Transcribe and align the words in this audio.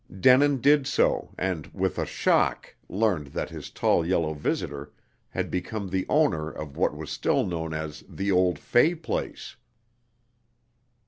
Denin 0.19 0.61
did 0.61 0.87
so, 0.87 1.29
and 1.37 1.67
with 1.75 1.99
a 1.99 2.07
shock 2.07 2.75
learned 2.89 3.27
that 3.27 3.51
his 3.51 3.69
tall 3.69 4.03
yellow 4.03 4.33
visitor 4.33 4.91
had 5.29 5.51
become 5.51 5.89
the 5.89 6.07
owner 6.09 6.49
of 6.49 6.75
what 6.75 6.95
was 6.97 7.11
still 7.11 7.45
known 7.45 7.71
as 7.71 8.03
"the 8.09 8.31
old 8.31 8.57
Fay 8.57 8.95
place." 8.95 9.57